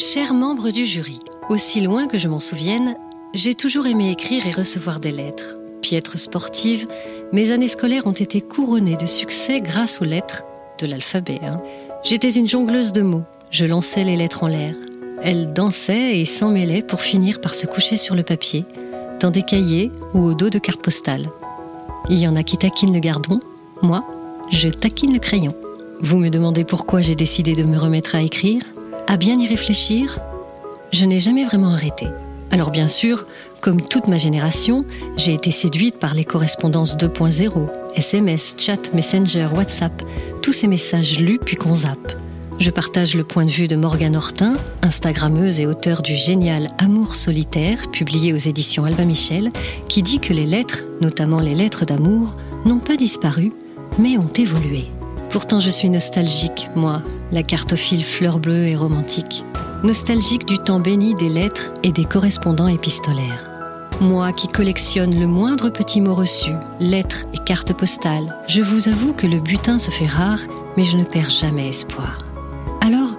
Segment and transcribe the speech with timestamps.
[0.00, 2.96] Chers membres du jury, aussi loin que je m'en souvienne,
[3.34, 5.58] j'ai toujours aimé écrire et recevoir des lettres.
[5.82, 6.86] Piètre sportive,
[7.32, 10.44] mes années scolaires ont été couronnées de succès grâce aux lettres
[10.78, 11.40] de l'alphabet.
[11.42, 11.60] hein.
[12.02, 13.24] J'étais une jongleuse de mots.
[13.50, 14.74] Je lançais les lettres en l'air.
[15.22, 18.64] Elles dansaient et s'en mêlaient pour finir par se coucher sur le papier,
[19.20, 21.28] dans des cahiers ou au dos de cartes postales.
[22.08, 23.38] Il y en a qui taquinent le gardon.
[23.82, 24.02] Moi,
[24.50, 25.54] je taquine le crayon.
[26.00, 28.62] Vous me demandez pourquoi j'ai décidé de me remettre à écrire?
[29.06, 30.18] À bien y réfléchir
[30.92, 32.06] Je n'ai jamais vraiment arrêté.
[32.50, 33.26] Alors bien sûr,
[33.60, 34.84] comme toute ma génération,
[35.16, 40.02] j'ai été séduite par les correspondances 2.0, SMS, chat, Messenger, WhatsApp,
[40.42, 42.16] tous ces messages lus puis qu'on zappe.
[42.58, 47.14] Je partage le point de vue de Morgane Hortin, Instagrammeuse et auteure du génial Amour
[47.14, 49.50] solitaire, publié aux éditions Albin Michel,
[49.88, 52.34] qui dit que les lettres, notamment les lettres d'amour,
[52.66, 53.52] n'ont pas disparu,
[53.98, 54.84] mais ont évolué.
[55.30, 59.44] Pourtant, je suis nostalgique, moi, la cartophile fleur bleue et romantique.
[59.84, 63.48] Nostalgique du temps béni des lettres et des correspondants épistolaires.
[64.00, 66.50] Moi qui collectionne le moindre petit mot reçu,
[66.80, 70.40] lettres et cartes postales, je vous avoue que le butin se fait rare,
[70.76, 72.24] mais je ne perds jamais espoir.
[72.80, 73.16] Alors,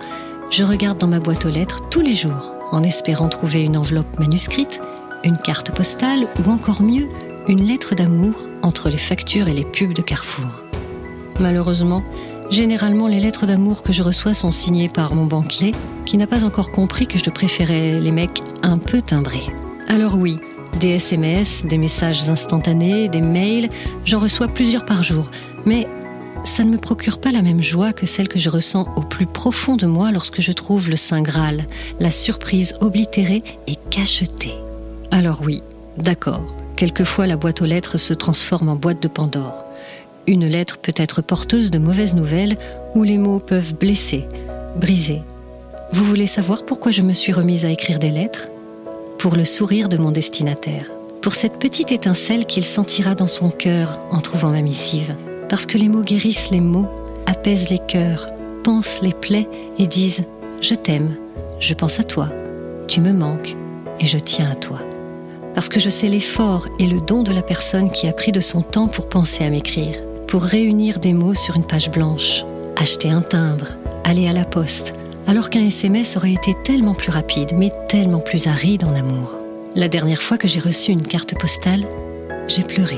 [0.50, 4.20] je regarde dans ma boîte aux lettres tous les jours, en espérant trouver une enveloppe
[4.20, 4.81] manuscrite,
[5.23, 7.08] une carte postale ou encore mieux,
[7.48, 10.50] une lettre d'amour entre les factures et les pubs de Carrefour.
[11.40, 12.04] Malheureusement,
[12.50, 15.74] généralement les lettres d'amour que je reçois sont signées par mon banquier,
[16.06, 19.48] qui n'a pas encore compris que je préférais les mecs un peu timbrés.
[19.88, 20.40] Alors oui,
[20.80, 23.69] des SMS, des messages instantanés, des mails,
[24.06, 25.30] j'en reçois plusieurs par jour,
[25.66, 25.88] mais
[26.44, 29.28] ça ne me procure pas la même joie que celle que je ressens au plus
[29.28, 31.66] profond de moi lorsque je trouve le Saint Graal,
[32.00, 34.56] la surprise oblitérée et cachetée.
[35.12, 35.62] Alors oui,
[35.98, 36.42] d'accord,
[36.75, 39.66] quelquefois la boîte aux lettres se transforme en boîte de Pandore.
[40.28, 42.58] Une lettre peut être porteuse de mauvaises nouvelles
[42.96, 44.26] où les mots peuvent blesser,
[44.76, 45.22] briser.
[45.94, 48.48] Vous voulez savoir pourquoi je me suis remise à écrire des lettres?
[49.18, 54.00] Pour le sourire de mon destinataire, pour cette petite étincelle qu'il sentira dans son cœur
[54.12, 55.16] en trouvant ma missive.
[55.50, 56.88] Parce que les mots guérissent les mots,
[57.26, 58.28] apaisent les cœurs,
[58.64, 60.22] pansent les plaies et disent⁇
[60.62, 61.16] Je t'aime,
[61.60, 62.30] je pense à toi,
[62.88, 63.56] tu me manques
[64.00, 64.78] et je tiens à toi⁇
[65.54, 68.40] parce que je sais l'effort et le don de la personne qui a pris de
[68.40, 69.96] son temps pour penser à m'écrire,
[70.31, 72.46] pour réunir des mots sur une page blanche,
[72.78, 73.68] acheter un timbre,
[74.06, 74.94] aller à la poste,
[75.28, 79.36] alors qu'un SMS aurait été tellement plus rapide, mais tellement plus aride en amour.
[79.75, 81.86] La dernière fois que j'ai reçu une carte postale,
[82.47, 82.97] j'ai pleuré.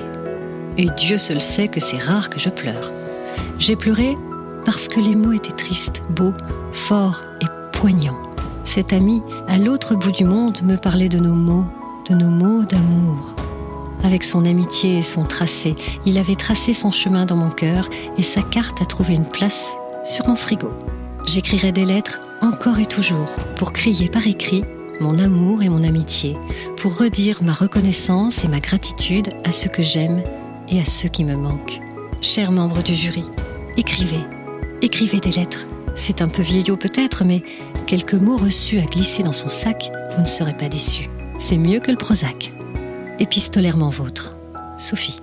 [0.77, 2.91] Et Dieu seul sait que c'est rare que je pleure.
[3.57, 4.15] J'ai pleuré
[4.63, 6.33] parce que les mots étaient tristes, beaux,
[6.71, 8.21] forts et poignants.
[8.63, 11.65] Cet ami, à l'autre bout du monde, me parlait de nos mots,
[12.07, 13.32] de nos mots d'amour.
[14.03, 15.75] Avec son amitié et son tracé,
[16.05, 19.71] il avait tracé son chemin dans mon cœur et sa carte a trouvé une place
[20.03, 20.69] sur mon frigo.
[21.25, 24.63] J'écrirai des lettres encore et toujours pour crier par écrit
[24.99, 26.35] mon amour et mon amitié,
[26.77, 30.21] pour redire ma reconnaissance et ma gratitude à ceux que j'aime
[30.69, 31.79] et à ceux qui me manquent.
[32.21, 33.25] Chers membres du jury,
[33.77, 34.19] écrivez,
[34.81, 35.67] écrivez des lettres.
[35.95, 37.43] C'est un peu vieillot peut-être, mais
[37.87, 41.09] quelques mots reçus à glisser dans son sac, vous ne serez pas déçus.
[41.37, 42.52] C'est mieux que le Prozac.
[43.23, 44.35] Épistolairement vôtre.
[44.77, 45.22] Sophie.